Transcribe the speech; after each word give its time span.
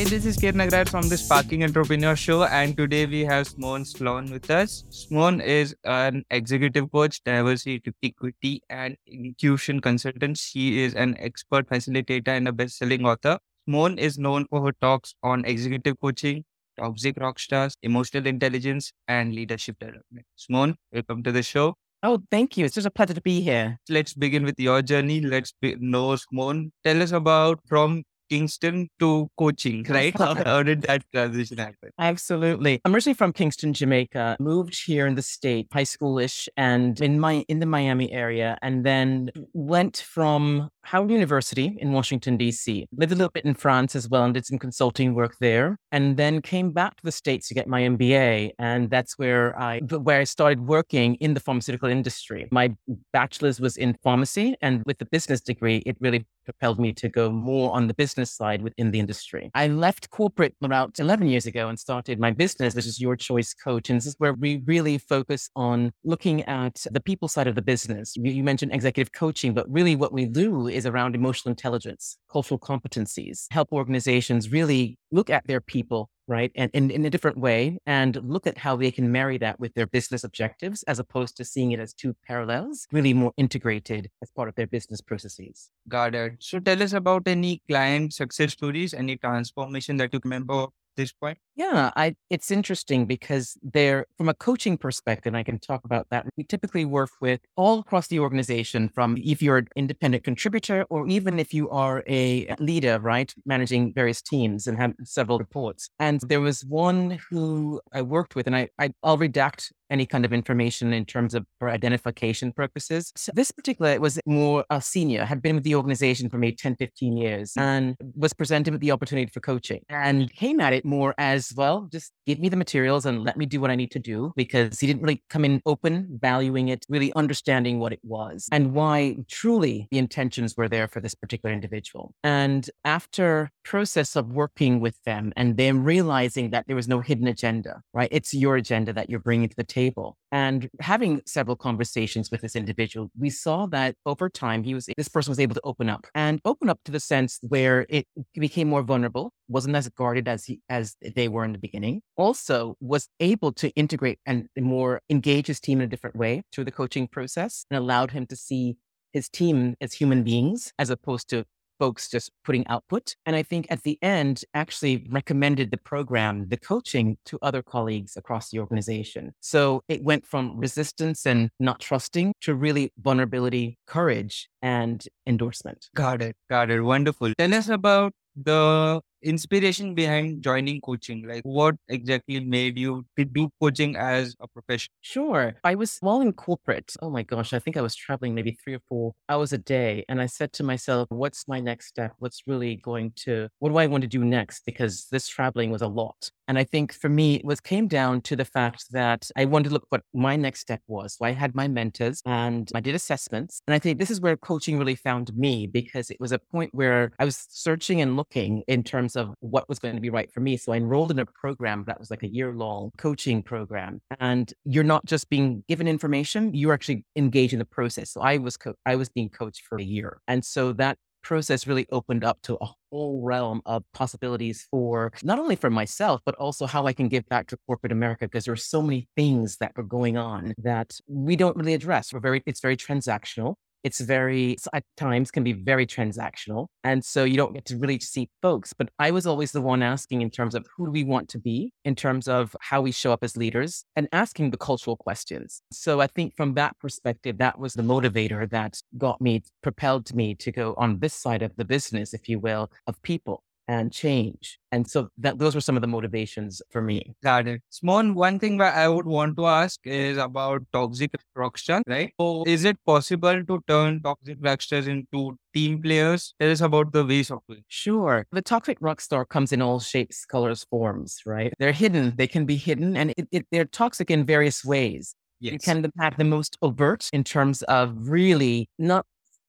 Hey, 0.00 0.06
this 0.06 0.24
is 0.24 0.38
Kiran 0.38 0.54
Nagraj 0.54 0.88
from 0.88 1.10
the 1.10 1.16
Sparking 1.18 1.62
Entrepreneur 1.62 2.16
Show, 2.16 2.44
and 2.44 2.74
today 2.74 3.04
we 3.04 3.22
have 3.22 3.46
Simone 3.46 3.84
Sloan 3.84 4.30
with 4.30 4.50
us. 4.50 4.84
Simone 4.88 5.42
is 5.42 5.76
an 5.84 6.24
executive 6.30 6.90
coach, 6.90 7.22
diversity, 7.22 7.82
equity, 8.02 8.62
and 8.70 8.96
inclusion 9.06 9.78
consultant. 9.78 10.38
She 10.38 10.82
is 10.82 10.94
an 10.94 11.16
expert 11.18 11.68
facilitator 11.68 12.28
and 12.28 12.48
a 12.48 12.52
best-selling 12.52 13.04
author. 13.04 13.38
Simone 13.66 13.98
is 13.98 14.18
known 14.18 14.46
for 14.48 14.64
her 14.64 14.72
talks 14.80 15.14
on 15.22 15.44
executive 15.44 16.00
coaching, 16.00 16.44
toxic 16.78 17.18
rock 17.18 17.38
stars, 17.38 17.74
emotional 17.82 18.26
intelligence, 18.26 18.94
and 19.06 19.34
leadership 19.34 19.78
development. 19.80 20.24
Simone, 20.36 20.76
welcome 20.94 21.22
to 21.24 21.30
the 21.30 21.42
show. 21.42 21.74
Oh, 22.02 22.22
thank 22.30 22.56
you. 22.56 22.64
It's 22.64 22.76
just 22.76 22.86
a 22.86 22.90
pleasure 22.90 23.12
to 23.12 23.20
be 23.20 23.42
here. 23.42 23.78
Let's 23.90 24.14
begin 24.14 24.44
with 24.44 24.58
your 24.58 24.80
journey. 24.80 25.20
Let's 25.20 25.52
be, 25.60 25.76
know 25.78 26.16
Simone. 26.16 26.72
Tell 26.84 27.02
us 27.02 27.12
about 27.12 27.60
from 27.68 28.04
Kingston 28.30 28.88
to 29.00 29.28
coaching, 29.36 29.82
right? 29.88 30.16
How, 30.16 30.34
how, 30.34 30.62
did 30.62 30.82
that 30.82 31.02
transition 31.12 31.58
happen? 31.58 31.90
Absolutely. 31.98 32.80
I'm 32.84 32.94
originally 32.94 33.14
from 33.14 33.32
Kingston, 33.32 33.72
Jamaica. 33.72 34.36
Moved 34.40 34.80
here 34.86 35.06
in 35.06 35.16
the 35.16 35.22
state, 35.22 35.66
high 35.72 35.82
schoolish, 35.82 36.48
and 36.56 37.00
in 37.00 37.20
my 37.20 37.44
in 37.48 37.58
the 37.58 37.66
Miami 37.66 38.10
area, 38.12 38.56
and 38.62 38.86
then 38.86 39.30
went 39.52 39.98
from 39.98 40.70
Howard 40.82 41.10
University 41.10 41.76
in 41.78 41.92
Washington 41.92 42.36
D.C. 42.36 42.86
Lived 42.96 43.12
a 43.12 43.14
little 43.14 43.30
bit 43.30 43.44
in 43.44 43.54
France 43.54 43.94
as 43.94 44.08
well, 44.08 44.24
and 44.24 44.34
did 44.34 44.46
some 44.46 44.58
consulting 44.58 45.14
work 45.14 45.36
there, 45.40 45.78
and 45.92 46.16
then 46.16 46.42
came 46.42 46.72
back 46.72 46.96
to 46.96 47.02
the 47.04 47.12
states 47.12 47.48
to 47.48 47.54
get 47.54 47.68
my 47.68 47.82
MBA, 47.82 48.52
and 48.58 48.90
that's 48.90 49.18
where 49.18 49.58
I 49.58 49.80
where 49.80 50.20
I 50.20 50.24
started 50.24 50.66
working 50.66 51.14
in 51.16 51.34
the 51.34 51.40
pharmaceutical 51.40 51.88
industry. 51.88 52.48
My 52.50 52.74
bachelor's 53.12 53.60
was 53.60 53.76
in 53.76 53.96
pharmacy, 54.02 54.56
and 54.60 54.82
with 54.86 54.98
the 54.98 55.06
business 55.06 55.40
degree, 55.40 55.82
it 55.86 55.96
really 56.00 56.26
propelled 56.44 56.80
me 56.80 56.92
to 56.92 57.08
go 57.08 57.30
more 57.30 57.72
on 57.72 57.86
the 57.86 57.94
business 57.94 58.30
side 58.30 58.62
within 58.62 58.90
the 58.90 58.98
industry. 58.98 59.50
I 59.54 59.68
left 59.68 60.10
corporate 60.10 60.54
about 60.62 60.98
11 60.98 61.28
years 61.28 61.46
ago 61.46 61.68
and 61.68 61.78
started 61.78 62.18
my 62.18 62.32
business, 62.32 62.74
which 62.74 62.86
is 62.86 63.00
Your 63.00 63.14
Choice 63.14 63.54
Coach. 63.54 63.90
And 63.90 63.98
this 63.98 64.06
is 64.06 64.16
where 64.18 64.32
we 64.32 64.62
really 64.66 64.98
focus 64.98 65.50
on 65.54 65.92
looking 66.04 66.42
at 66.44 66.84
the 66.90 67.00
people 67.00 67.28
side 67.28 67.46
of 67.46 67.54
the 67.54 67.62
business. 67.62 68.14
You 68.16 68.42
mentioned 68.42 68.72
executive 68.72 69.12
coaching, 69.12 69.54
but 69.54 69.70
really 69.70 69.94
what 69.94 70.12
we 70.12 70.26
do 70.26 70.68
is 70.70 70.86
around 70.86 71.14
emotional 71.14 71.50
intelligence, 71.50 72.16
cultural 72.30 72.58
competencies, 72.58 73.46
help 73.50 73.72
organizations 73.72 74.50
really 74.50 74.98
look 75.10 75.30
at 75.30 75.46
their 75.46 75.60
people 75.60 76.10
right? 76.30 76.52
And 76.54 76.70
in, 76.72 76.90
in 76.92 77.04
a 77.04 77.10
different 77.10 77.38
way 77.38 77.78
and 77.86 78.16
look 78.22 78.46
at 78.46 78.56
how 78.56 78.76
they 78.76 78.92
can 78.92 79.10
marry 79.10 79.36
that 79.38 79.58
with 79.58 79.74
their 79.74 79.88
business 79.88 80.22
objectives 80.22 80.84
as 80.84 81.00
opposed 81.00 81.36
to 81.38 81.44
seeing 81.44 81.72
it 81.72 81.80
as 81.80 81.92
two 81.92 82.14
parallels, 82.24 82.86
really 82.92 83.12
more 83.12 83.32
integrated 83.36 84.08
as 84.22 84.30
part 84.30 84.48
of 84.48 84.54
their 84.54 84.68
business 84.68 85.00
processes. 85.00 85.70
Got 85.88 86.14
it. 86.14 86.34
So 86.38 86.60
tell 86.60 86.80
us 86.82 86.92
about 86.92 87.26
any 87.26 87.62
client 87.68 88.14
success 88.14 88.52
stories, 88.52 88.94
any 88.94 89.16
transformation 89.16 89.96
that 89.96 90.12
you 90.12 90.20
remember 90.22 90.62
at 90.62 90.68
this 90.96 91.12
point? 91.12 91.38
Yeah, 91.60 91.90
I 91.94 92.16
it's 92.30 92.50
interesting 92.50 93.04
because 93.04 93.58
they're 93.62 94.06
from 94.16 94.30
a 94.30 94.34
coaching 94.34 94.78
perspective, 94.78 95.26
and 95.32 95.36
I 95.36 95.42
can 95.42 95.58
talk 95.58 95.84
about 95.84 96.06
that. 96.08 96.24
We 96.38 96.44
typically 96.44 96.86
work 96.86 97.10
with 97.20 97.40
all 97.54 97.80
across 97.80 98.06
the 98.06 98.18
organization 98.18 98.88
from 98.88 99.18
if 99.18 99.42
you're 99.42 99.58
an 99.58 99.68
independent 99.76 100.24
contributor 100.24 100.86
or 100.88 101.06
even 101.06 101.38
if 101.38 101.52
you 101.52 101.68
are 101.68 102.02
a 102.08 102.54
leader, 102.60 102.98
right, 102.98 103.30
managing 103.44 103.92
various 103.92 104.22
teams 104.22 104.66
and 104.66 104.78
have 104.78 104.94
several 105.04 105.38
reports. 105.38 105.90
And 105.98 106.22
there 106.22 106.40
was 106.40 106.64
one 106.64 107.18
who 107.28 107.82
I 107.92 108.00
worked 108.00 108.36
with, 108.36 108.46
and 108.46 108.56
I, 108.56 108.70
I 108.78 108.94
I'll 109.02 109.18
redact 109.18 109.70
any 109.90 110.06
kind 110.06 110.24
of 110.24 110.32
information 110.32 110.92
in 110.92 111.04
terms 111.04 111.34
of 111.34 111.44
for 111.58 111.68
identification 111.68 112.52
purposes. 112.52 113.12
So 113.16 113.32
this 113.34 113.50
particular 113.50 113.98
was 114.00 114.18
more 114.24 114.64
a 114.70 114.80
senior, 114.80 115.24
had 115.24 115.42
been 115.42 115.56
with 115.56 115.64
the 115.64 115.74
organization 115.74 116.30
for 116.30 116.38
maybe 116.38 116.56
10, 116.56 116.76
15 116.76 117.16
years 117.16 117.52
and 117.56 117.96
was 118.14 118.32
presented 118.32 118.72
with 118.72 118.80
the 118.80 118.92
opportunity 118.92 119.30
for 119.30 119.40
coaching 119.40 119.82
and 119.88 120.32
came 120.32 120.60
at 120.60 120.72
it 120.72 120.84
more 120.84 121.14
as 121.18 121.49
well, 121.56 121.88
just 121.90 122.12
give 122.26 122.38
me 122.38 122.48
the 122.48 122.56
materials 122.56 123.06
and 123.06 123.24
let 123.24 123.36
me 123.36 123.46
do 123.46 123.60
what 123.60 123.70
I 123.70 123.76
need 123.76 123.90
to 123.92 123.98
do 123.98 124.32
because 124.36 124.80
he 124.80 124.86
didn't 124.86 125.02
really 125.02 125.22
come 125.28 125.44
in 125.44 125.62
open, 125.66 126.18
valuing 126.20 126.68
it, 126.68 126.84
really 126.88 127.12
understanding 127.14 127.78
what 127.78 127.92
it 127.92 128.00
was 128.02 128.48
and 128.52 128.72
why 128.72 129.16
truly 129.28 129.88
the 129.90 129.98
intentions 129.98 130.56
were 130.56 130.68
there 130.68 130.88
for 130.88 131.00
this 131.00 131.14
particular 131.14 131.52
individual. 131.52 132.14
And 132.22 132.68
after 132.84 133.50
process 133.64 134.16
of 134.16 134.32
working 134.32 134.80
with 134.80 135.02
them 135.04 135.32
and 135.36 135.56
them 135.56 135.84
realizing 135.84 136.50
that 136.50 136.66
there 136.66 136.76
was 136.76 136.88
no 136.88 137.00
hidden 137.00 137.26
agenda, 137.26 137.82
right? 137.92 138.08
It's 138.10 138.34
your 138.34 138.56
agenda 138.56 138.92
that 138.92 139.10
you're 139.10 139.20
bringing 139.20 139.48
to 139.48 139.56
the 139.56 139.64
table. 139.64 140.16
And 140.32 140.68
having 140.80 141.22
several 141.26 141.56
conversations 141.56 142.30
with 142.30 142.40
this 142.40 142.54
individual, 142.54 143.10
we 143.18 143.30
saw 143.30 143.66
that 143.66 143.96
over 144.06 144.28
time, 144.28 144.62
he 144.62 144.74
was, 144.74 144.88
this 144.96 145.08
person 145.08 145.30
was 145.30 145.40
able 145.40 145.54
to 145.54 145.60
open 145.64 145.88
up 145.88 146.06
and 146.14 146.40
open 146.44 146.68
up 146.68 146.78
to 146.84 146.92
the 146.92 147.00
sense 147.00 147.38
where 147.42 147.86
it 147.88 148.06
became 148.34 148.68
more 148.68 148.82
vulnerable, 148.82 149.32
wasn't 149.50 149.76
as 149.76 149.88
guarded 149.90 150.28
as 150.28 150.44
he, 150.44 150.60
as 150.68 150.96
they 151.14 151.28
were 151.28 151.44
in 151.44 151.52
the 151.52 151.58
beginning. 151.58 152.02
Also 152.16 152.76
was 152.80 153.08
able 153.18 153.52
to 153.52 153.68
integrate 153.70 154.18
and 154.24 154.48
more 154.58 155.02
engage 155.10 155.48
his 155.48 155.60
team 155.60 155.80
in 155.80 155.84
a 155.84 155.88
different 155.88 156.16
way 156.16 156.42
through 156.52 156.64
the 156.64 156.70
coaching 156.70 157.06
process 157.06 157.64
and 157.70 157.78
allowed 157.78 158.12
him 158.12 158.26
to 158.26 158.36
see 158.36 158.76
his 159.12 159.28
team 159.28 159.74
as 159.80 159.92
human 159.92 160.22
beings 160.22 160.72
as 160.78 160.88
opposed 160.88 161.28
to 161.28 161.44
folks 161.80 162.10
just 162.10 162.30
putting 162.44 162.64
output. 162.68 163.16
And 163.24 163.34
I 163.34 163.42
think 163.42 163.66
at 163.70 163.82
the 163.84 163.98
end, 164.02 164.44
actually 164.52 165.06
recommended 165.10 165.70
the 165.70 165.78
program, 165.78 166.46
the 166.48 166.58
coaching 166.58 167.16
to 167.24 167.38
other 167.40 167.62
colleagues 167.62 168.18
across 168.18 168.50
the 168.50 168.58
organization. 168.60 169.32
So 169.40 169.82
it 169.88 170.04
went 170.04 170.26
from 170.26 170.58
resistance 170.58 171.26
and 171.26 171.48
not 171.58 171.80
trusting 171.80 172.34
to 172.42 172.54
really 172.54 172.92
vulnerability, 172.98 173.78
courage, 173.86 174.48
and 174.60 175.02
endorsement. 175.26 175.88
Got 175.96 176.20
it. 176.20 176.36
Got 176.50 176.70
it. 176.70 176.82
Wonderful. 176.82 177.32
Tell 177.38 177.54
us 177.54 177.70
about 177.70 178.12
the 178.36 179.00
inspiration 179.22 179.94
behind 179.94 180.42
joining 180.42 180.80
coaching? 180.80 181.26
Like, 181.26 181.42
what 181.42 181.76
exactly 181.88 182.40
made 182.40 182.78
you 182.78 183.04
to 183.16 183.24
do 183.24 183.50
coaching 183.60 183.96
as 183.96 184.34
a 184.40 184.48
profession? 184.48 184.90
Sure. 185.00 185.54
I 185.64 185.74
was 185.74 185.98
while 186.00 186.20
in 186.20 186.32
corporate. 186.32 186.94
Oh 187.02 187.10
my 187.10 187.22
gosh, 187.22 187.52
I 187.52 187.58
think 187.58 187.76
I 187.76 187.82
was 187.82 187.94
traveling 187.94 188.34
maybe 188.34 188.56
three 188.62 188.74
or 188.74 188.80
four 188.88 189.12
hours 189.28 189.52
a 189.52 189.58
day. 189.58 190.04
And 190.08 190.20
I 190.20 190.26
said 190.26 190.52
to 190.54 190.62
myself, 190.62 191.08
what's 191.10 191.46
my 191.48 191.60
next 191.60 191.86
step? 191.88 192.12
What's 192.18 192.42
really 192.46 192.76
going 192.76 193.12
to, 193.24 193.48
what 193.58 193.70
do 193.70 193.76
I 193.76 193.86
want 193.86 194.02
to 194.02 194.08
do 194.08 194.24
next? 194.24 194.64
Because 194.64 195.06
this 195.10 195.28
traveling 195.28 195.70
was 195.70 195.82
a 195.82 195.88
lot. 195.88 196.30
And 196.48 196.58
I 196.58 196.64
think 196.64 196.92
for 196.92 197.08
me, 197.08 197.36
it 197.36 197.44
was 197.44 197.60
came 197.60 197.86
down 197.86 198.22
to 198.22 198.34
the 198.34 198.44
fact 198.44 198.86
that 198.90 199.30
I 199.36 199.44
wanted 199.44 199.68
to 199.68 199.74
look 199.74 199.86
what 199.90 200.02
my 200.12 200.34
next 200.34 200.60
step 200.60 200.80
was. 200.88 201.14
So 201.14 201.24
I 201.24 201.30
had 201.30 201.54
my 201.54 201.68
mentors 201.68 202.22
and 202.26 202.68
I 202.74 202.80
did 202.80 202.96
assessments. 202.96 203.62
And 203.68 203.74
I 203.74 203.78
think 203.78 204.00
this 204.00 204.10
is 204.10 204.20
where 204.20 204.36
coaching 204.36 204.76
really 204.76 204.96
found 204.96 205.32
me 205.36 205.68
because 205.68 206.10
it 206.10 206.16
was 206.18 206.32
a 206.32 206.40
point 206.40 206.74
where 206.74 207.12
I 207.20 207.24
was 207.24 207.46
searching 207.50 208.00
and 208.00 208.16
looking 208.16 208.64
in 208.66 208.82
terms 208.82 209.09
terms 209.10 209.28
of 209.28 209.34
what 209.40 209.68
was 209.68 209.78
going 209.78 209.94
to 209.94 210.00
be 210.00 210.10
right 210.10 210.30
for 210.32 210.40
me. 210.40 210.56
So 210.56 210.72
I 210.72 210.76
enrolled 210.76 211.10
in 211.10 211.18
a 211.18 211.26
program 211.26 211.84
that 211.86 211.98
was 211.98 212.10
like 212.10 212.22
a 212.22 212.28
year 212.28 212.52
long 212.52 212.90
coaching 212.98 213.42
program. 213.42 214.00
And 214.18 214.52
you're 214.64 214.84
not 214.84 215.04
just 215.04 215.28
being 215.28 215.64
given 215.68 215.88
information, 215.88 216.54
you're 216.54 216.74
actually 216.74 217.04
engaged 217.16 217.52
in 217.52 217.58
the 217.58 217.64
process. 217.64 218.10
So 218.12 218.20
I 218.20 218.38
was, 218.38 218.56
co- 218.56 218.74
I 218.86 218.96
was 218.96 219.08
being 219.08 219.28
coached 219.28 219.62
for 219.68 219.78
a 219.78 219.84
year. 219.84 220.20
And 220.28 220.44
so 220.44 220.72
that 220.74 220.98
process 221.22 221.66
really 221.66 221.86
opened 221.92 222.24
up 222.24 222.38
to 222.40 222.56
a 222.62 222.68
whole 222.90 223.20
realm 223.22 223.60
of 223.66 223.82
possibilities 223.92 224.66
for 224.70 225.12
not 225.22 225.38
only 225.38 225.54
for 225.54 225.68
myself, 225.68 226.22
but 226.24 226.34
also 226.36 226.66
how 226.66 226.86
I 226.86 226.94
can 226.94 227.08
give 227.08 227.28
back 227.28 227.46
to 227.48 227.58
corporate 227.66 227.92
America 227.92 228.26
because 228.26 228.46
there 228.46 228.54
are 228.54 228.56
so 228.56 228.80
many 228.80 229.06
things 229.16 229.58
that 229.58 229.72
are 229.76 229.82
going 229.82 230.16
on 230.16 230.54
that 230.56 230.96
we 231.06 231.36
don't 231.36 231.56
really 231.56 231.74
address. 231.74 232.12
We're 232.12 232.20
very, 232.20 232.42
it's 232.46 232.60
very 232.60 232.76
transactional. 232.76 233.56
It's 233.82 234.00
very, 234.00 234.56
at 234.72 234.84
times, 234.96 235.30
can 235.30 235.44
be 235.44 235.52
very 235.52 235.86
transactional. 235.86 236.66
And 236.84 237.04
so 237.04 237.24
you 237.24 237.36
don't 237.36 237.54
get 237.54 237.64
to 237.66 237.76
really 237.76 237.98
see 238.00 238.28
folks. 238.42 238.72
But 238.72 238.90
I 238.98 239.10
was 239.10 239.26
always 239.26 239.52
the 239.52 239.60
one 239.60 239.82
asking 239.82 240.22
in 240.22 240.30
terms 240.30 240.54
of 240.54 240.66
who 240.76 240.86
do 240.86 240.92
we 240.92 241.04
want 241.04 241.28
to 241.30 241.38
be, 241.38 241.72
in 241.84 241.94
terms 241.94 242.28
of 242.28 242.54
how 242.60 242.80
we 242.80 242.92
show 242.92 243.12
up 243.12 243.24
as 243.24 243.36
leaders, 243.36 243.84
and 243.96 244.08
asking 244.12 244.50
the 244.50 244.58
cultural 244.58 244.96
questions. 244.96 245.62
So 245.72 246.00
I 246.00 246.06
think 246.06 246.36
from 246.36 246.54
that 246.54 246.78
perspective, 246.78 247.38
that 247.38 247.58
was 247.58 247.74
the 247.74 247.82
motivator 247.82 248.48
that 248.50 248.80
got 248.98 249.20
me, 249.20 249.42
propelled 249.62 250.14
me 250.14 250.34
to 250.36 250.52
go 250.52 250.74
on 250.76 250.98
this 250.98 251.14
side 251.14 251.42
of 251.42 251.56
the 251.56 251.64
business, 251.64 252.12
if 252.14 252.28
you 252.28 252.38
will, 252.38 252.70
of 252.86 253.00
people 253.02 253.42
and 253.70 253.92
change. 253.92 254.58
And 254.72 254.90
so 254.90 255.08
that 255.18 255.38
those 255.38 255.54
were 255.54 255.60
some 255.60 255.76
of 255.76 255.80
the 255.80 255.86
motivations 255.86 256.60
for 256.70 256.82
me. 256.82 257.14
Got 257.22 257.46
it. 257.46 257.62
Simone, 257.70 258.14
one 258.16 258.40
thing 258.40 258.58
that 258.58 258.74
I 258.76 258.88
would 258.88 259.06
want 259.06 259.36
to 259.36 259.46
ask 259.46 259.78
is 259.84 260.18
about 260.18 260.62
toxic 260.72 261.12
rockstar, 261.38 261.82
right? 261.86 262.12
So 262.20 262.42
is 262.48 262.64
it 262.64 262.78
possible 262.84 263.44
to 263.44 263.60
turn 263.68 264.00
toxic 264.02 264.40
rockstars 264.40 264.88
into 264.88 265.38
team 265.54 265.80
players? 265.80 266.34
Tell 266.40 266.50
us 266.50 266.60
about 266.60 266.92
the 266.92 267.04
ways 267.06 267.30
of 267.30 267.42
it. 267.48 267.62
Sure. 267.68 268.26
The 268.32 268.42
toxic 268.42 268.80
rockstar 268.80 269.28
comes 269.28 269.52
in 269.52 269.62
all 269.62 269.78
shapes, 269.78 270.24
colors, 270.24 270.66
forms, 270.68 271.20
right? 271.24 271.54
They're 271.60 271.70
hidden. 271.70 272.14
They 272.16 272.26
can 272.26 272.46
be 272.46 272.56
hidden 272.56 272.96
and 272.96 273.14
it, 273.16 273.28
it, 273.30 273.46
they're 273.52 273.66
toxic 273.66 274.10
in 274.10 274.26
various 274.26 274.64
ways. 274.64 275.14
Yes. 275.38 275.52
You 275.52 275.58
can 275.60 275.92
have 276.00 276.16
the 276.16 276.24
most 276.24 276.58
overt 276.60 277.08
in 277.12 277.22
terms 277.22 277.62
of 277.62 277.94
really 278.08 278.68
not 278.80 279.06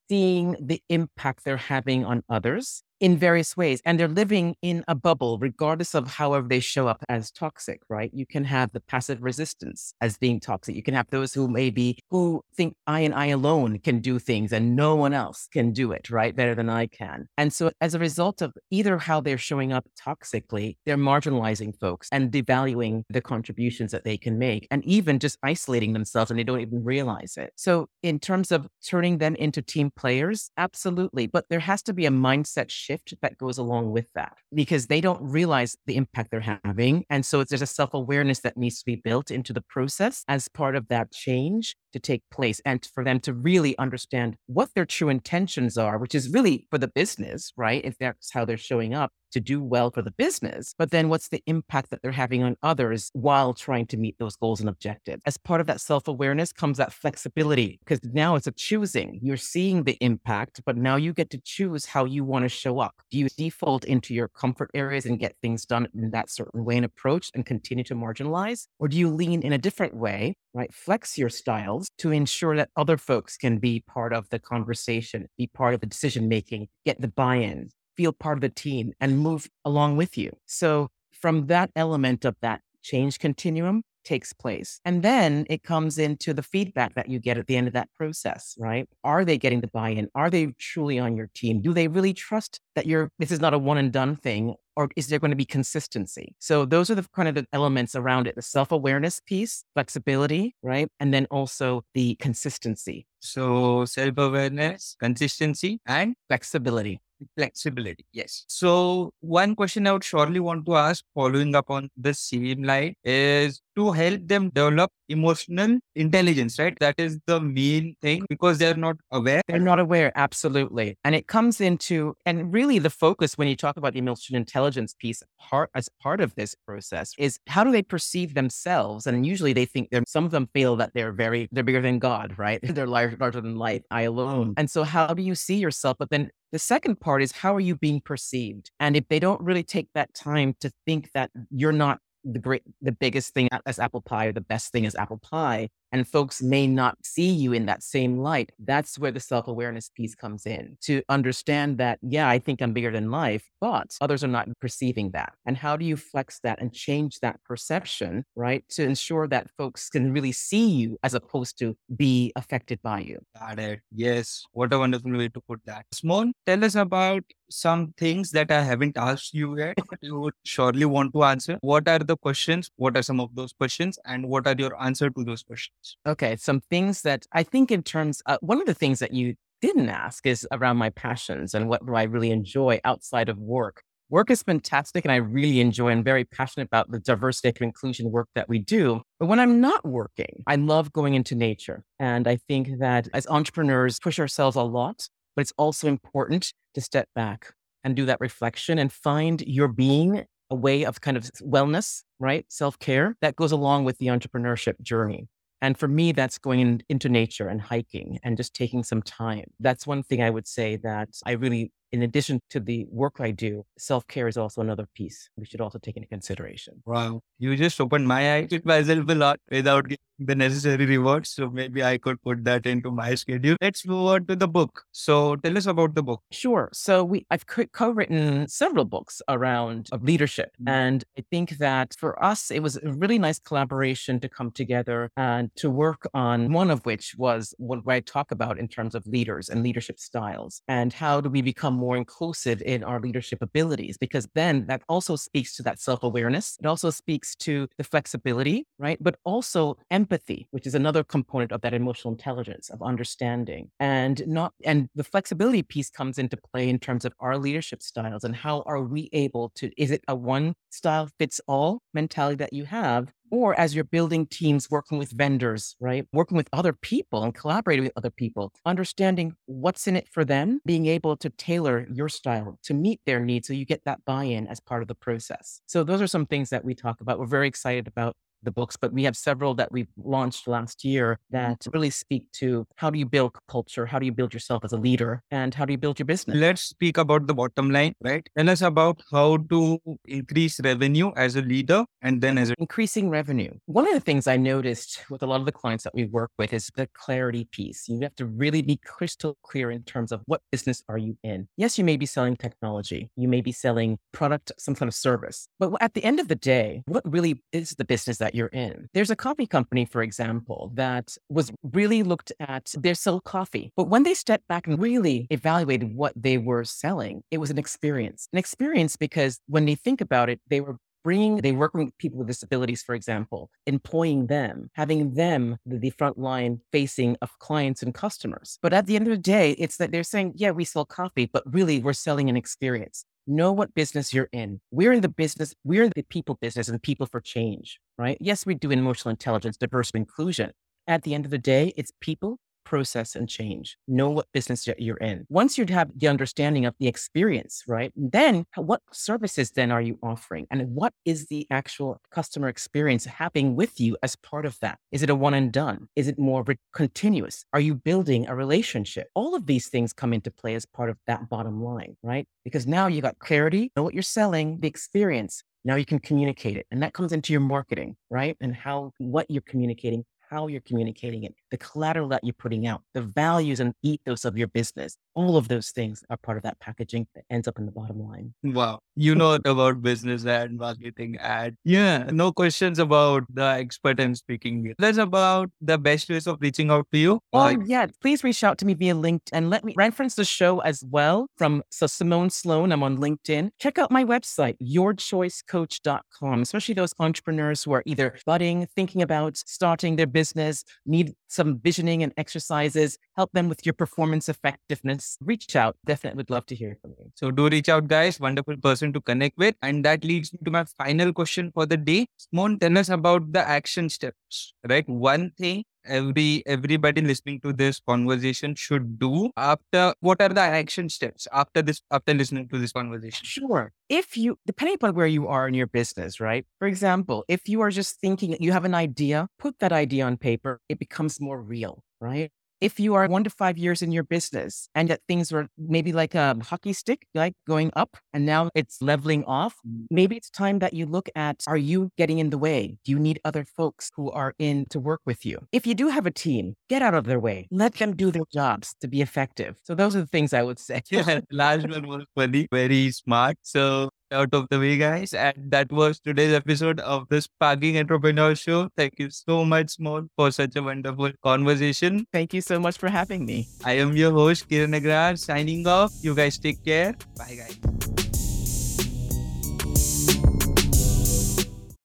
seeing 0.09 0.55
the 0.61 0.79
impact 0.89 1.43
they're 1.43 1.57
having 1.57 2.05
on 2.05 2.21
others 2.29 2.83
in 3.01 3.17
various 3.17 3.57
ways. 3.57 3.81
And 3.83 3.99
they're 3.99 4.07
living 4.07 4.55
in 4.61 4.85
a 4.87 4.95
bubble, 4.95 5.39
regardless 5.39 5.95
of 5.95 6.07
however 6.07 6.47
they 6.47 6.59
show 6.59 6.87
up 6.87 7.03
as 7.09 7.31
toxic, 7.31 7.81
right? 7.89 8.11
You 8.13 8.25
can 8.25 8.45
have 8.45 8.71
the 8.71 8.79
passive 8.79 9.21
resistance 9.21 9.93
as 9.99 10.17
being 10.17 10.39
toxic. 10.39 10.75
You 10.75 10.83
can 10.83 10.93
have 10.93 11.09
those 11.09 11.33
who 11.33 11.47
maybe 11.47 11.97
who 12.11 12.43
think 12.55 12.75
I 12.87 13.01
and 13.01 13.13
I 13.13 13.25
alone 13.27 13.79
can 13.79 13.99
do 13.99 14.19
things 14.19 14.53
and 14.53 14.75
no 14.75 14.95
one 14.95 15.13
else 15.13 15.47
can 15.51 15.73
do 15.73 15.91
it, 15.91 16.09
right? 16.09 16.35
Better 16.35 16.53
than 16.53 16.69
I 16.69 16.85
can. 16.85 17.27
And 17.37 17.51
so 17.51 17.71
as 17.81 17.95
a 17.95 17.99
result 17.99 18.41
of 18.41 18.53
either 18.69 18.99
how 18.99 19.19
they're 19.19 19.37
showing 19.37 19.73
up 19.73 19.87
toxically, 19.99 20.77
they're 20.85 20.95
marginalizing 20.95 21.77
folks 21.79 22.07
and 22.11 22.31
devaluing 22.31 23.01
the 23.09 23.21
contributions 23.21 23.91
that 23.91 24.03
they 24.03 24.17
can 24.17 24.37
make 24.37 24.67
and 24.69 24.85
even 24.85 25.17
just 25.17 25.39
isolating 25.41 25.93
themselves 25.93 26.29
and 26.29 26.39
they 26.39 26.43
don't 26.43 26.61
even 26.61 26.83
realize 26.83 27.33
it. 27.35 27.51
So 27.55 27.87
in 28.03 28.19
terms 28.19 28.51
of 28.51 28.67
turning 28.87 29.17
them 29.17 29.33
into 29.35 29.63
team 29.63 29.89
players, 29.95 30.51
absolutely. 30.55 31.25
But 31.25 31.45
there 31.49 31.59
has 31.59 31.81
to 31.83 31.93
be 31.93 32.05
a 32.05 32.11
mindset 32.11 32.69
shift 32.69 32.90
shift 32.91 33.13
that 33.21 33.37
goes 33.37 33.57
along 33.57 33.91
with 33.91 34.07
that 34.15 34.37
because 34.53 34.87
they 34.87 35.01
don't 35.01 35.21
realize 35.21 35.75
the 35.85 35.95
impact 35.95 36.31
they're 36.31 36.59
having. 36.65 37.05
And 37.09 37.25
so 37.25 37.43
there's 37.43 37.61
a 37.61 37.67
self 37.67 37.93
awareness 37.93 38.39
that 38.39 38.57
needs 38.57 38.79
to 38.79 38.85
be 38.85 38.95
built 38.95 39.31
into 39.31 39.53
the 39.53 39.61
process 39.61 40.23
as 40.27 40.47
part 40.47 40.75
of 40.75 40.87
that 40.89 41.11
change 41.11 41.75
to 41.93 41.99
take 41.99 42.23
place 42.31 42.61
and 42.65 42.85
for 42.93 43.03
them 43.03 43.19
to 43.21 43.33
really 43.33 43.77
understand 43.77 44.35
what 44.47 44.69
their 44.75 44.85
true 44.85 45.09
intentions 45.09 45.77
are, 45.77 45.97
which 45.97 46.15
is 46.15 46.29
really 46.29 46.67
for 46.69 46.77
the 46.77 46.87
business, 46.87 47.51
right? 47.57 47.83
If 47.83 47.97
that's 47.99 48.31
how 48.31 48.45
they're 48.45 48.57
showing 48.57 48.93
up 48.93 49.11
to 49.31 49.39
do 49.39 49.61
well 49.61 49.91
for 49.91 50.01
the 50.01 50.11
business, 50.11 50.73
but 50.77 50.91
then 50.91 51.09
what's 51.09 51.29
the 51.29 51.43
impact 51.45 51.89
that 51.89 52.01
they're 52.01 52.11
having 52.11 52.43
on 52.43 52.57
others 52.63 53.09
while 53.13 53.53
trying 53.53 53.87
to 53.87 53.97
meet 53.97 54.17
those 54.19 54.35
goals 54.35 54.59
and 54.59 54.69
objectives? 54.69 55.21
As 55.25 55.37
part 55.37 55.61
of 55.61 55.67
that 55.67 55.81
self 55.81 56.07
awareness 56.07 56.53
comes 56.53 56.77
that 56.77 56.93
flexibility 56.93 57.79
because 57.79 57.99
now 58.13 58.35
it's 58.35 58.47
a 58.47 58.51
choosing. 58.51 59.19
You're 59.21 59.37
seeing 59.37 59.83
the 59.83 59.97
impact, 60.01 60.61
but 60.65 60.77
now 60.77 60.95
you 60.95 61.13
get 61.13 61.29
to 61.31 61.41
choose 61.43 61.85
how 61.85 62.05
you 62.05 62.23
want 62.23 62.43
to 62.43 62.49
show 62.49 62.79
up. 62.79 62.95
Do 63.09 63.17
you 63.17 63.27
default 63.37 63.85
into 63.85 64.13
your 64.13 64.27
comfort 64.27 64.69
areas 64.73 65.05
and 65.05 65.19
get 65.19 65.35
things 65.41 65.65
done 65.65 65.87
in 65.93 66.11
that 66.11 66.29
certain 66.29 66.63
way 66.65 66.77
and 66.77 66.85
approach 66.85 67.31
and 67.33 67.45
continue 67.45 67.83
to 67.85 67.95
marginalize? 67.95 68.67
Or 68.79 68.87
do 68.87 68.97
you 68.97 69.09
lean 69.09 69.41
in 69.41 69.53
a 69.53 69.57
different 69.57 69.95
way, 69.95 70.35
right? 70.53 70.73
Flex 70.73 71.17
your 71.17 71.29
styles 71.29 71.89
to 71.99 72.11
ensure 72.11 72.55
that 72.55 72.69
other 72.75 72.97
folks 72.97 73.37
can 73.37 73.57
be 73.57 73.83
part 73.87 74.13
of 74.13 74.29
the 74.29 74.39
conversation, 74.39 75.27
be 75.37 75.47
part 75.47 75.73
of 75.73 75.79
the 75.79 75.87
decision 75.87 76.27
making, 76.27 76.67
get 76.85 76.99
the 77.01 77.07
buy 77.07 77.37
in, 77.37 77.69
feel 78.01 78.11
part 78.11 78.35
of 78.35 78.41
the 78.41 78.49
team 78.49 78.93
and 78.99 79.19
move 79.19 79.47
along 79.63 79.95
with 79.95 80.17
you. 80.17 80.31
So, 80.47 80.89
from 81.11 81.45
that 81.47 81.69
element 81.75 82.25
of 82.25 82.35
that 82.41 82.61
change 82.81 83.19
continuum 83.19 83.83
takes 84.03 84.33
place. 84.33 84.79
And 84.83 85.03
then 85.03 85.45
it 85.51 85.61
comes 85.61 85.99
into 85.99 86.33
the 86.33 86.41
feedback 86.41 86.95
that 86.95 87.07
you 87.09 87.19
get 87.19 87.37
at 87.37 87.45
the 87.45 87.55
end 87.55 87.67
of 87.67 87.73
that 87.73 87.89
process, 87.95 88.55
right? 88.57 88.89
Are 89.03 89.23
they 89.23 89.37
getting 89.37 89.61
the 89.61 89.67
buy 89.67 89.89
in? 89.89 90.07
Are 90.15 90.31
they 90.31 90.47
truly 90.57 90.97
on 90.97 91.15
your 91.15 91.29
team? 91.35 91.61
Do 91.61 91.73
they 91.75 91.87
really 91.87 92.11
trust 92.11 92.59
that 92.73 92.87
you're, 92.87 93.11
this 93.19 93.29
is 93.29 93.39
not 93.39 93.53
a 93.53 93.59
one 93.59 93.77
and 93.77 93.91
done 93.91 94.15
thing? 94.15 94.55
Or 94.75 94.89
is 94.95 95.05
there 95.09 95.19
going 95.19 95.29
to 95.29 95.37
be 95.37 95.45
consistency? 95.45 96.33
So 96.39 96.65
those 96.65 96.89
are 96.89 96.95
the 96.95 97.05
kind 97.15 97.29
of 97.29 97.35
the 97.35 97.45
elements 97.53 97.93
around 97.93 98.25
it 98.25 98.35
the 98.35 98.41
self 98.41 98.71
awareness 98.71 99.19
piece, 99.19 99.63
flexibility, 99.75 100.55
right? 100.63 100.87
And 100.99 101.13
then 101.13 101.27
also 101.29 101.83
the 101.93 102.15
consistency. 102.15 103.05
So 103.19 103.85
self 103.85 104.17
awareness, 104.17 104.95
consistency, 104.99 105.79
and 105.85 106.15
flexibility 106.27 106.99
flexibility. 107.37 108.05
Yes. 108.13 108.45
So 108.47 109.11
one 109.21 109.55
question 109.55 109.87
I 109.87 109.93
would 109.93 110.03
surely 110.03 110.39
want 110.39 110.65
to 110.65 110.75
ask 110.75 111.03
following 111.13 111.55
up 111.55 111.69
on 111.69 111.89
the 111.97 112.13
same 112.13 112.63
line 112.63 112.95
is 113.03 113.61
to 113.75 113.91
help 113.91 114.27
them 114.27 114.49
develop 114.49 114.91
emotional 115.09 115.79
intelligence, 115.95 116.57
right? 116.57 116.77
That 116.79 116.95
is 116.97 117.19
the 117.27 117.39
main 117.39 117.95
thing 118.01 118.25
because 118.29 118.57
they're 118.57 118.75
not 118.75 118.97
aware. 119.11 119.41
They're 119.47 119.59
not 119.59 119.79
aware, 119.79 120.11
absolutely. 120.15 120.97
And 121.03 121.15
it 121.15 121.27
comes 121.27 121.61
into, 121.61 122.15
and 122.25 122.53
really 122.53 122.79
the 122.79 122.89
focus 122.89 123.37
when 123.37 123.47
you 123.47 123.55
talk 123.55 123.77
about 123.77 123.93
the 123.93 123.99
emotional 123.99 124.37
intelligence 124.37 124.95
piece, 124.97 125.21
part 125.39 125.69
as 125.75 125.89
part 126.01 126.21
of 126.21 126.35
this 126.35 126.55
process 126.65 127.13
is 127.17 127.39
how 127.47 127.63
do 127.63 127.71
they 127.71 127.81
perceive 127.81 128.33
themselves? 128.33 129.07
And 129.07 129.25
usually 129.25 129.53
they 129.53 129.65
think 129.65 129.89
they're, 129.91 130.03
some 130.07 130.25
of 130.25 130.31
them 130.31 130.49
feel 130.53 130.75
that 130.77 130.91
they're 130.93 131.11
very, 131.11 131.49
they're 131.51 131.63
bigger 131.63 131.81
than 131.81 131.99
God, 131.99 132.33
right? 132.37 132.59
they're 132.63 132.87
larger, 132.87 133.17
larger 133.19 133.41
than 133.41 133.55
life, 133.55 133.83
I 133.91 134.03
alone. 134.03 134.53
And 134.57 134.69
so 134.69 134.83
how 134.83 135.13
do 135.13 135.21
you 135.21 135.35
see 135.35 135.55
yourself? 135.55 135.97
But 135.99 136.09
then 136.09 136.29
the 136.51 136.59
second 136.59 136.99
part 136.99 137.21
is 137.21 137.31
how 137.31 137.55
are 137.55 137.61
you 137.61 137.75
being 137.75 138.01
perceived? 138.01 138.71
And 138.79 138.95
if 138.95 139.07
they 139.07 139.19
don't 139.19 139.41
really 139.41 139.63
take 139.63 139.87
that 139.93 140.13
time 140.13 140.55
to 140.59 140.71
think 140.85 141.09
that 141.13 141.31
you're 141.49 141.71
not 141.71 141.99
the 142.23 142.39
great 142.39 142.63
the 142.81 142.91
biggest 142.91 143.33
thing 143.33 143.49
uh, 143.51 143.59
as 143.65 143.79
apple 143.79 144.01
pie 144.01 144.25
or 144.27 144.31
the 144.31 144.41
best 144.41 144.71
thing 144.71 144.85
as 144.85 144.95
apple 144.95 145.17
pie 145.17 145.69
and 145.91 146.07
folks 146.07 146.41
may 146.41 146.67
not 146.67 146.97
see 147.03 147.29
you 147.29 147.53
in 147.53 147.65
that 147.65 147.83
same 147.83 148.17
light 148.17 148.51
that's 148.59 148.97
where 148.97 149.11
the 149.11 149.19
self-awareness 149.19 149.89
piece 149.95 150.15
comes 150.15 150.45
in 150.45 150.77
to 150.81 151.01
understand 151.09 151.77
that 151.77 151.99
yeah 152.01 152.27
i 152.27 152.39
think 152.39 152.61
i'm 152.61 152.73
bigger 152.73 152.91
than 152.91 153.11
life 153.11 153.49
but 153.59 153.95
others 154.01 154.23
are 154.23 154.27
not 154.27 154.47
perceiving 154.59 155.11
that 155.11 155.33
and 155.45 155.57
how 155.57 155.75
do 155.75 155.85
you 155.85 155.97
flex 155.97 156.39
that 156.43 156.61
and 156.61 156.73
change 156.73 157.19
that 157.19 157.39
perception 157.43 158.23
right 158.35 158.63
to 158.69 158.83
ensure 158.83 159.27
that 159.27 159.49
folks 159.57 159.89
can 159.89 160.11
really 160.11 160.31
see 160.31 160.67
you 160.67 160.97
as 161.03 161.13
opposed 161.13 161.57
to 161.57 161.75
be 161.95 162.31
affected 162.35 162.81
by 162.81 162.99
you 162.99 163.19
got 163.37 163.59
it 163.59 163.79
yes 163.91 164.43
what 164.53 164.73
a 164.73 164.79
wonderful 164.79 165.11
way 165.11 165.27
to 165.27 165.41
put 165.41 165.59
that 165.65 165.85
Simone 165.93 166.33
tell 166.45 166.63
us 166.63 166.75
about 166.75 167.23
some 167.51 167.93
things 167.97 168.31
that 168.31 168.51
I 168.51 168.61
haven't 168.63 168.97
asked 168.97 169.33
you 169.33 169.57
yet, 169.57 169.77
you 170.01 170.19
would 170.19 170.33
surely 170.43 170.85
want 170.85 171.13
to 171.13 171.23
answer. 171.23 171.57
What 171.61 171.87
are 171.87 171.99
the 171.99 172.17
questions? 172.17 172.71
What 172.75 172.97
are 172.97 173.03
some 173.03 173.19
of 173.19 173.35
those 173.35 173.53
questions? 173.53 173.99
And 174.05 174.27
what 174.27 174.47
are 174.47 174.55
your 174.57 174.81
answer 174.81 175.09
to 175.09 175.23
those 175.23 175.43
questions? 175.43 175.75
Okay. 176.07 176.35
Some 176.35 176.61
things 176.69 177.01
that 177.03 177.25
I 177.31 177.43
think 177.43 177.71
in 177.71 177.83
terms, 177.83 178.21
uh, 178.25 178.37
one 178.41 178.59
of 178.59 178.67
the 178.67 178.73
things 178.73 178.99
that 178.99 179.13
you 179.13 179.35
didn't 179.61 179.89
ask 179.89 180.25
is 180.25 180.47
around 180.51 180.77
my 180.77 180.89
passions 180.89 181.53
and 181.53 181.69
what 181.69 181.85
do 181.85 181.93
I 181.95 182.03
really 182.03 182.31
enjoy 182.31 182.79
outside 182.83 183.29
of 183.29 183.37
work. 183.37 183.83
Work 184.09 184.29
is 184.29 184.43
fantastic 184.43 185.05
and 185.05 185.11
I 185.11 185.17
really 185.17 185.61
enjoy 185.61 185.89
and 185.89 186.03
very 186.03 186.25
passionate 186.25 186.65
about 186.65 186.91
the 186.91 186.99
diversity 186.99 187.49
and 187.49 187.67
inclusion 187.67 188.11
work 188.11 188.27
that 188.35 188.49
we 188.49 188.59
do. 188.59 189.01
But 189.19 189.27
when 189.27 189.39
I'm 189.39 189.61
not 189.61 189.85
working, 189.85 190.43
I 190.47 190.55
love 190.55 190.91
going 190.91 191.13
into 191.13 191.33
nature. 191.35 191.83
And 191.99 192.27
I 192.27 192.37
think 192.47 192.79
that 192.79 193.07
as 193.13 193.25
entrepreneurs, 193.27 193.99
push 193.99 194.19
ourselves 194.19 194.57
a 194.57 194.63
lot 194.63 195.07
but 195.35 195.41
it's 195.41 195.53
also 195.57 195.87
important 195.87 196.53
to 196.73 196.81
step 196.81 197.07
back 197.15 197.53
and 197.83 197.95
do 197.95 198.05
that 198.05 198.19
reflection 198.19 198.77
and 198.77 198.91
find 198.91 199.41
your 199.41 199.67
being 199.67 200.25
a 200.49 200.55
way 200.55 200.83
of 200.85 201.01
kind 201.01 201.17
of 201.17 201.23
wellness, 201.41 202.03
right? 202.19 202.45
Self 202.49 202.77
care 202.79 203.15
that 203.21 203.35
goes 203.35 203.51
along 203.51 203.85
with 203.85 203.97
the 203.97 204.07
entrepreneurship 204.07 204.79
journey. 204.81 205.27
And 205.61 205.77
for 205.77 205.87
me, 205.87 206.11
that's 206.11 206.37
going 206.37 206.59
in, 206.59 206.83
into 206.89 207.07
nature 207.09 207.47
and 207.47 207.61
hiking 207.61 208.19
and 208.23 208.35
just 208.37 208.53
taking 208.53 208.83
some 208.83 209.01
time. 209.01 209.45
That's 209.59 209.85
one 209.85 210.03
thing 210.03 210.21
I 210.21 210.29
would 210.29 210.47
say 210.47 210.77
that 210.77 211.09
I 211.25 211.31
really 211.33 211.71
in 211.91 212.03
addition 212.03 212.39
to 212.49 212.59
the 212.59 212.85
work 212.89 213.15
I 213.19 213.31
do, 213.31 213.65
self 213.77 214.07
care 214.07 214.27
is 214.27 214.37
also 214.37 214.61
another 214.61 214.87
piece 214.95 215.29
we 215.35 215.45
should 215.45 215.61
also 215.61 215.79
take 215.79 215.97
into 215.97 216.07
consideration. 216.07 216.81
Wow. 216.85 217.21
You 217.39 217.55
just 217.55 217.79
opened 217.81 218.07
my 218.07 218.35
eyes 218.35 218.49
with 218.51 218.65
myself 218.65 219.09
a 219.09 219.15
lot 219.15 219.39
without 219.49 219.83
giving 219.83 219.97
the 220.19 220.35
necessary 220.35 220.85
rewards. 220.85 221.29
So 221.29 221.49
maybe 221.49 221.83
I 221.83 221.97
could 221.97 222.21
put 222.21 222.43
that 222.45 222.65
into 222.65 222.91
my 222.91 223.15
schedule. 223.15 223.55
Let's 223.59 223.85
move 223.85 224.07
on 224.07 224.25
to 224.27 224.35
the 224.35 224.47
book. 224.47 224.83
So 224.91 225.35
tell 225.37 225.57
us 225.57 225.65
about 225.65 225.95
the 225.95 226.03
book. 226.03 226.21
Sure. 226.31 226.69
So 226.73 227.03
we 227.03 227.25
I've 227.29 227.45
co-written 227.47 228.47
several 228.47 228.85
books 228.85 229.21
around 229.27 229.89
of 229.91 230.03
leadership. 230.03 230.51
Mm-hmm. 230.61 230.69
And 230.69 231.03
I 231.17 231.23
think 231.29 231.57
that 231.57 231.95
for 231.97 232.23
us, 232.23 232.51
it 232.51 232.61
was 232.61 232.77
a 232.77 232.91
really 232.91 233.19
nice 233.19 233.39
collaboration 233.39 234.19
to 234.19 234.29
come 234.29 234.51
together 234.51 235.09
and 235.17 235.49
to 235.57 235.69
work 235.69 236.07
on 236.13 236.53
one 236.53 236.69
of 236.69 236.85
which 236.85 237.15
was 237.17 237.53
what 237.57 237.79
I 237.87 237.99
talk 237.99 238.31
about 238.31 238.59
in 238.59 238.67
terms 238.67 238.95
of 238.95 239.05
leaders 239.07 239.49
and 239.49 239.63
leadership 239.63 239.99
styles 239.99 240.61
and 240.67 240.93
how 240.93 241.19
do 241.19 241.29
we 241.29 241.41
become 241.41 241.80
more 241.85 241.97
inclusive 241.97 242.61
in 242.73 242.83
our 242.83 242.99
leadership 242.99 243.39
abilities, 243.41 243.97
because 243.97 244.27
then 244.35 244.55
that 244.67 244.81
also 244.87 245.15
speaks 245.15 245.55
to 245.57 245.63
that 245.63 245.79
self 245.79 246.03
awareness. 246.03 246.57
It 246.61 246.67
also 246.67 246.89
speaks 246.91 247.35
to 247.47 247.67
the 247.77 247.83
flexibility, 247.83 248.57
right? 248.77 248.99
But 249.01 249.15
also 249.23 249.77
empathy, 249.89 250.47
which 250.51 250.67
is 250.67 250.75
another 250.75 251.03
component 251.03 251.51
of 251.51 251.61
that 251.61 251.73
emotional 251.73 252.13
intelligence 252.13 252.69
of 252.69 252.81
understanding 252.81 253.63
and 253.79 254.15
not, 254.27 254.53
and 254.63 254.87
the 254.95 255.03
flexibility 255.03 255.63
piece 255.63 255.89
comes 255.89 256.17
into 256.17 256.37
play 256.37 256.69
in 256.69 256.79
terms 256.79 257.03
of 257.05 257.13
our 257.19 257.37
leadership 257.37 257.81
styles 257.81 258.23
and 258.23 258.35
how 258.35 258.61
are 258.65 258.81
we 258.81 259.09
able 259.13 259.51
to, 259.55 259.71
is 259.77 259.91
it 259.91 260.03
a 260.07 260.15
one 260.15 260.53
style 260.69 261.09
fits 261.19 261.41
all 261.47 261.81
mentality 261.93 262.35
that 262.37 262.53
you 262.53 262.65
have? 262.65 263.11
Or 263.31 263.57
as 263.59 263.73
you're 263.73 263.83
building 263.83 264.27
teams, 264.27 264.69
working 264.69 264.97
with 264.97 265.11
vendors, 265.11 265.75
right? 265.79 266.05
Working 266.13 266.37
with 266.37 266.49
other 266.53 266.73
people 266.73 267.23
and 267.23 267.33
collaborating 267.33 267.83
with 267.85 267.93
other 267.95 268.11
people, 268.11 268.53
understanding 268.65 269.35
what's 269.45 269.87
in 269.87 269.95
it 269.95 270.07
for 270.09 270.23
them, 270.25 270.61
being 270.65 270.85
able 270.85 271.17
to 271.17 271.29
tailor 271.31 271.87
your 271.91 272.09
style 272.09 272.59
to 272.63 272.73
meet 272.73 272.99
their 273.05 273.19
needs 273.19 273.47
so 273.47 273.53
you 273.53 273.65
get 273.65 273.83
that 273.85 274.03
buy 274.05 274.25
in 274.25 274.47
as 274.47 274.59
part 274.59 274.81
of 274.81 274.87
the 274.87 274.95
process. 274.95 275.61
So, 275.65 275.83
those 275.83 276.01
are 276.01 276.07
some 276.07 276.25
things 276.25 276.49
that 276.49 276.65
we 276.65 276.75
talk 276.75 277.01
about. 277.01 277.19
We're 277.19 277.25
very 277.25 277.47
excited 277.47 277.87
about 277.87 278.15
the 278.43 278.51
books, 278.51 278.75
but 278.75 278.93
we 278.93 279.03
have 279.03 279.15
several 279.15 279.53
that 279.55 279.71
we've 279.71 279.87
launched 279.97 280.47
last 280.47 280.83
year 280.83 281.19
that 281.29 281.59
mm-hmm. 281.59 281.71
really 281.71 281.89
speak 281.89 282.31
to 282.33 282.65
how 282.75 282.89
do 282.89 282.99
you 282.99 283.05
build 283.05 283.35
culture? 283.47 283.85
How 283.85 283.99
do 283.99 284.05
you 284.05 284.11
build 284.11 284.33
yourself 284.33 284.63
as 284.63 284.73
a 284.73 284.77
leader? 284.77 285.21
And 285.31 285.53
how 285.53 285.65
do 285.65 285.73
you 285.73 285.77
build 285.77 285.99
your 285.99 286.05
business? 286.05 286.37
Let's 286.37 286.61
speak 286.61 286.97
about 286.97 287.27
the 287.27 287.33
bottom 287.33 287.69
line, 287.71 287.95
right? 288.01 288.27
Tell 288.37 288.49
us 288.49 288.61
about 288.61 289.01
how 289.11 289.37
to 289.49 289.79
increase 290.05 290.59
revenue 290.59 291.11
as 291.15 291.35
a 291.35 291.41
leader 291.41 291.85
and 292.01 292.21
then 292.21 292.37
as 292.37 292.51
a 292.51 292.55
increasing 292.57 293.09
revenue. 293.09 293.51
One 293.65 293.87
of 293.87 293.93
the 293.93 293.99
things 293.99 294.27
I 294.27 294.37
noticed 294.37 295.03
with 295.09 295.23
a 295.23 295.25
lot 295.25 295.39
of 295.39 295.45
the 295.45 295.51
clients 295.51 295.83
that 295.83 295.93
we 295.93 296.05
work 296.05 296.31
with 296.37 296.53
is 296.53 296.69
the 296.75 296.87
clarity 296.93 297.47
piece. 297.51 297.87
You 297.87 297.99
have 298.01 298.15
to 298.15 298.25
really 298.25 298.61
be 298.61 298.77
crystal 298.83 299.37
clear 299.43 299.71
in 299.71 299.83
terms 299.83 300.11
of 300.11 300.21
what 300.25 300.41
business 300.51 300.83
are 300.87 300.97
you 300.97 301.17
in. 301.23 301.47
Yes, 301.57 301.77
you 301.77 301.83
may 301.83 301.97
be 301.97 302.05
selling 302.05 302.35
technology, 302.35 303.09
you 303.15 303.27
may 303.27 303.41
be 303.41 303.51
selling 303.51 303.97
product, 304.11 304.51
some 304.57 304.75
kind 304.75 304.87
of 304.87 304.95
service, 304.95 305.47
but 305.59 305.71
at 305.81 305.93
the 305.93 306.03
end 306.03 306.19
of 306.19 306.27
the 306.27 306.35
day, 306.35 306.83
what 306.87 307.03
really 307.09 307.41
is 307.51 307.71
the 307.71 307.85
business 307.85 308.17
that 308.17 308.30
you're 308.35 308.47
in? 308.47 308.89
There's 308.93 309.09
a 309.09 309.15
coffee 309.15 309.47
company, 309.47 309.85
for 309.85 310.01
example, 310.01 310.71
that 310.75 311.15
was 311.29 311.51
really 311.63 312.03
looked 312.03 312.31
at, 312.39 312.73
they 312.77 312.93
sell 312.93 313.19
coffee, 313.21 313.71
but 313.75 313.89
when 313.89 314.03
they 314.03 314.13
stepped 314.13 314.47
back 314.47 314.67
and 314.67 314.81
really 314.81 315.27
evaluated 315.29 315.95
what 315.95 316.13
they 316.15 316.37
were 316.37 316.63
selling, 316.63 317.23
it 317.31 317.39
was 317.39 317.49
an 317.49 317.57
experience. 317.57 318.27
An 318.33 318.39
experience 318.39 318.95
because 318.95 319.39
when 319.47 319.65
they 319.65 319.75
think 319.75 320.01
about 320.01 320.29
it, 320.29 320.39
they 320.49 320.61
were 320.61 320.77
bringing, 321.03 321.37
they 321.37 321.51
work 321.51 321.73
with 321.73 321.97
people 321.97 322.19
with 322.19 322.27
disabilities, 322.27 322.83
for 322.83 322.95
example, 322.95 323.49
employing 323.65 324.27
them, 324.27 324.69
having 324.73 325.13
them 325.13 325.57
the, 325.65 325.77
the 325.77 325.89
front 325.91 326.17
line 326.17 326.61
facing 326.71 327.17
of 327.21 327.37
clients 327.39 327.81
and 327.81 327.93
customers. 327.93 328.59
But 328.61 328.73
at 328.73 328.85
the 328.85 328.95
end 328.95 329.07
of 329.07 329.11
the 329.11 329.17
day, 329.17 329.51
it's 329.53 329.77
that 329.77 329.91
they're 329.91 330.03
saying, 330.03 330.33
yeah, 330.35 330.51
we 330.51 330.65
sell 330.65 330.85
coffee, 330.85 331.29
but 331.31 331.43
really 331.45 331.79
we're 331.79 331.93
selling 331.93 332.29
an 332.29 332.37
experience. 332.37 333.05
Know 333.27 333.51
what 333.51 333.73
business 333.75 334.13
you're 334.13 334.29
in. 334.33 334.61
We're 334.71 334.91
in 334.93 335.01
the 335.01 335.09
business, 335.09 335.53
we're 335.63 335.83
in 335.83 335.91
the 335.95 336.03
people 336.03 336.37
business 336.41 336.67
and 336.67 336.81
people 336.81 337.05
for 337.05 337.21
change, 337.21 337.79
right? 337.97 338.17
Yes, 338.19 338.45
we 338.45 338.55
do 338.55 338.71
emotional 338.71 339.11
intelligence, 339.11 339.57
diversity, 339.57 339.99
inclusion. 339.99 340.51
At 340.87 341.03
the 341.03 341.13
end 341.13 341.25
of 341.25 341.31
the 341.31 341.37
day, 341.37 341.71
it's 341.77 341.91
people 342.01 342.39
process 342.63 343.15
and 343.15 343.27
change. 343.27 343.77
Know 343.87 344.09
what 344.09 344.27
business 344.33 344.67
you're 344.77 344.97
in. 344.97 345.25
Once 345.29 345.57
you 345.57 345.65
have 345.69 345.89
the 345.95 346.07
understanding 346.07 346.65
of 346.65 346.75
the 346.79 346.87
experience, 346.87 347.63
right? 347.67 347.91
Then 347.95 348.45
what 348.55 348.81
services 348.91 349.51
then 349.51 349.71
are 349.71 349.81
you 349.81 349.97
offering? 350.03 350.47
And 350.51 350.73
what 350.75 350.93
is 351.05 351.27
the 351.27 351.47
actual 351.51 351.99
customer 352.11 352.47
experience 352.47 353.05
happening 353.05 353.55
with 353.55 353.79
you 353.79 353.97
as 354.03 354.15
part 354.15 354.45
of 354.45 354.57
that? 354.61 354.77
Is 354.91 355.03
it 355.03 355.09
a 355.09 355.15
one 355.15 355.33
and 355.33 355.51
done? 355.51 355.87
Is 355.95 356.07
it 356.07 356.19
more 356.19 356.45
continuous? 356.73 357.45
Are 357.53 357.59
you 357.59 357.75
building 357.75 358.27
a 358.27 358.35
relationship? 358.35 359.07
All 359.13 359.35
of 359.35 359.45
these 359.45 359.67
things 359.67 359.93
come 359.93 360.13
into 360.13 360.31
play 360.31 360.55
as 360.55 360.65
part 360.65 360.89
of 360.89 360.97
that 361.07 361.29
bottom 361.29 361.63
line, 361.63 361.97
right? 362.03 362.27
Because 362.43 362.67
now 362.67 362.87
you 362.87 363.01
got 363.01 363.19
clarity, 363.19 363.71
know 363.75 363.83
what 363.83 363.93
you're 363.93 364.03
selling, 364.03 364.59
the 364.59 364.67
experience, 364.67 365.43
now 365.63 365.75
you 365.75 365.85
can 365.85 365.99
communicate 365.99 366.57
it. 366.57 366.65
And 366.71 366.81
that 366.81 366.93
comes 366.93 367.11
into 367.11 367.33
your 367.33 367.39
marketing, 367.41 367.95
right? 368.09 368.35
And 368.41 368.55
how, 368.55 368.91
what 368.97 369.27
you're 369.29 369.43
communicating, 369.43 370.03
how 370.31 370.47
you're 370.47 370.61
communicating 370.61 371.23
it, 371.25 371.35
the 371.51 371.57
collateral 371.57 372.07
that 372.07 372.23
you're 372.23 372.33
putting 372.33 372.65
out, 372.65 372.81
the 372.93 373.01
values 373.01 373.59
and 373.59 373.73
ethos 373.83 374.25
of 374.25 374.37
your 374.37 374.47
business. 374.47 374.97
All 375.13 375.37
of 375.37 375.47
those 375.47 375.69
things 375.69 376.03
are 376.09 376.17
part 376.17 376.37
of 376.37 376.43
that 376.43 376.59
packaging 376.59 377.07
that 377.15 377.23
ends 377.29 377.47
up 377.47 377.57
in 377.59 377.65
the 377.65 377.71
bottom 377.71 378.01
line. 378.07 378.33
Wow. 378.43 378.79
You 378.95 379.15
know 379.15 379.37
about 379.45 379.81
business 379.81 380.25
and 380.25 380.57
marketing 380.57 381.17
ad. 381.17 381.55
Yeah. 381.63 382.09
No 382.11 382.31
questions 382.31 382.79
about 382.79 383.23
the 383.33 383.43
expert 383.43 383.99
I'm 383.99 384.15
speaking. 384.15 384.73
That's 384.77 384.97
about 384.97 385.49
the 385.59 385.77
best 385.77 386.09
ways 386.09 386.27
of 386.27 386.37
reaching 386.39 386.71
out 386.71 386.87
to 386.91 386.97
you. 386.97 387.19
Oh, 387.33 387.39
like, 387.39 387.59
yeah. 387.65 387.87
Please 388.01 388.23
reach 388.23 388.43
out 388.43 388.57
to 388.59 388.65
me 388.65 388.73
via 388.73 388.93
LinkedIn 388.93 389.29
and 389.33 389.49
let 389.49 389.63
me 389.63 389.73
reference 389.77 390.15
the 390.15 390.25
show 390.25 390.59
as 390.59 390.83
well 390.89 391.27
from 391.37 391.63
so 391.69 391.87
Simone 391.87 392.29
Sloan. 392.29 392.71
I'm 392.71 392.83
on 392.83 392.97
LinkedIn. 392.97 393.49
Check 393.59 393.77
out 393.77 393.91
my 393.91 394.03
website, 394.03 394.55
yourchoicecoach.com, 394.61 396.41
especially 396.41 396.73
those 396.73 396.93
entrepreneurs 396.99 397.63
who 397.63 397.73
are 397.73 397.83
either 397.85 398.17
budding, 398.25 398.67
thinking 398.75 399.01
about 399.01 399.37
starting 399.37 399.95
their 399.95 400.07
business, 400.07 400.63
need 400.85 401.13
some 401.27 401.59
visioning 401.59 402.03
and 402.03 402.13
exercises, 402.17 402.97
help 403.15 403.31
them 403.31 403.49
with 403.49 403.65
your 403.65 403.73
performance 403.73 404.29
effectiveness, 404.29 405.00
reach 405.21 405.55
out. 405.55 405.75
Definitely 405.85 406.17
would 406.17 406.29
love 406.29 406.45
to 406.47 406.55
hear 406.55 406.77
from 406.81 406.91
you. 406.99 407.11
So 407.15 407.31
do 407.31 407.49
reach 407.49 407.69
out, 407.69 407.87
guys. 407.87 408.19
Wonderful 408.19 408.57
person 408.57 408.93
to 408.93 409.01
connect 409.01 409.37
with. 409.37 409.55
And 409.61 409.83
that 409.85 410.03
leads 410.03 410.33
me 410.33 410.39
to 410.45 410.51
my 410.51 410.65
final 410.65 411.13
question 411.13 411.51
for 411.53 411.65
the 411.65 411.77
day. 411.77 412.07
Simone, 412.17 412.59
tell 412.59 412.77
us 412.77 412.89
about 412.89 413.31
the 413.31 413.47
action 413.47 413.89
steps, 413.89 414.53
right? 414.67 414.87
One 414.87 415.31
thing 415.37 415.63
every 415.85 416.43
everybody 416.45 417.01
listening 417.01 417.39
to 417.41 417.53
this 417.53 417.79
conversation 417.79 418.55
should 418.55 418.99
do 418.99 419.31
after 419.35 419.93
what 419.99 420.21
are 420.21 420.29
the 420.29 420.41
action 420.41 420.89
steps 420.89 421.27
after 421.33 421.61
this 421.61 421.81
after 421.89 422.13
listening 422.13 422.47
to 422.47 422.57
this 422.57 422.71
conversation 422.71 423.25
sure 423.25 423.71
if 423.89 424.15
you 424.15 424.37
depending 424.45 424.75
upon 424.75 424.93
where 424.93 425.07
you 425.07 425.27
are 425.27 425.47
in 425.47 425.53
your 425.53 425.67
business 425.67 426.19
right 426.19 426.45
for 426.59 426.67
example 426.67 427.25
if 427.27 427.49
you 427.49 427.61
are 427.61 427.71
just 427.71 427.99
thinking 427.99 428.35
you 428.39 428.51
have 428.51 428.65
an 428.65 428.75
idea 428.75 429.27
put 429.39 429.57
that 429.59 429.71
idea 429.71 430.05
on 430.05 430.17
paper 430.17 430.59
it 430.69 430.77
becomes 430.77 431.19
more 431.19 431.41
real 431.41 431.83
right 431.99 432.31
if 432.61 432.79
you 432.79 432.93
are 432.93 433.07
one 433.07 433.23
to 433.23 433.29
five 433.29 433.57
years 433.57 433.81
in 433.81 433.91
your 433.91 434.03
business 434.03 434.69
and 434.75 434.89
that 434.89 435.01
things 435.07 435.31
were 435.31 435.47
maybe 435.57 435.91
like 435.91 436.15
a 436.15 436.37
hockey 436.43 436.73
stick, 436.73 437.07
like 437.15 437.33
going 437.47 437.71
up 437.75 437.97
and 438.13 438.25
now 438.25 438.49
it's 438.55 438.81
leveling 438.81 439.23
off, 439.25 439.55
mm. 439.67 439.85
maybe 439.89 440.15
it's 440.15 440.29
time 440.29 440.59
that 440.59 440.73
you 440.73 440.85
look 440.85 441.09
at 441.15 441.43
are 441.47 441.57
you 441.57 441.89
getting 441.97 442.19
in 442.19 442.29
the 442.29 442.37
way? 442.37 442.77
Do 442.85 442.91
you 442.91 442.99
need 442.99 443.19
other 443.25 443.43
folks 443.43 443.89
who 443.95 444.11
are 444.11 444.33
in 444.37 444.65
to 444.69 444.79
work 444.79 445.01
with 445.05 445.25
you? 445.25 445.39
If 445.51 445.65
you 445.65 445.73
do 445.73 445.89
have 445.89 446.05
a 446.05 446.11
team, 446.11 446.55
get 446.69 446.81
out 446.81 446.93
of 446.93 447.05
their 447.05 447.19
way. 447.19 447.47
Let 447.51 447.75
them 447.75 447.95
do 447.95 448.11
their 448.11 448.29
jobs 448.31 448.75
to 448.81 448.87
be 448.87 449.01
effective. 449.01 449.57
So 449.63 449.73
those 449.75 449.95
are 449.95 450.01
the 450.01 450.07
things 450.07 450.33
I 450.33 450.43
would 450.43 450.59
say. 450.59 450.81
Yeah, 450.91 451.21
one 451.31 451.87
was 451.87 452.05
funny, 452.15 452.47
very 452.51 452.91
smart. 452.91 453.37
So 453.41 453.89
out 454.11 454.33
of 454.33 454.47
the 454.49 454.59
way, 454.59 454.77
guys. 454.77 455.13
And 455.13 455.51
that 455.51 455.71
was 455.71 455.99
today's 455.99 456.33
episode 456.33 456.79
of 456.81 457.07
the 457.09 457.21
Sparking 457.21 457.77
Entrepreneur 457.77 458.35
Show. 458.35 458.69
Thank 458.75 458.99
you 458.99 459.09
so 459.09 459.45
much, 459.45 459.75
Simone, 459.77 460.09
for 460.15 460.31
such 460.31 460.55
a 460.55 460.63
wonderful 460.63 461.11
conversation. 461.23 462.05
Thank 462.11 462.33
you 462.33 462.41
so 462.41 462.59
much 462.59 462.77
for 462.77 462.89
having 462.89 463.25
me. 463.25 463.47
I 463.65 463.73
am 463.73 463.95
your 463.95 464.11
host, 464.11 464.49
Kiran 464.49 464.75
Nagraj, 464.75 465.19
signing 465.19 465.67
off. 465.67 465.91
You 466.01 466.15
guys 466.15 466.37
take 466.37 466.63
care. 466.65 466.95
Bye, 467.17 467.35
guys. 467.35 468.00